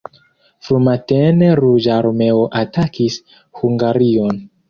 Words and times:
Frumatene 0.67 1.49
Ruĝa 1.59 1.93
Armeo 2.05 2.41
atakis 2.61 3.21
Hungarion. 3.63 4.43